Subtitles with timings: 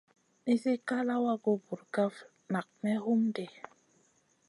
[0.43, 2.13] Nisi ká lawagu burkaf
[2.53, 3.45] nak may hum ɗi.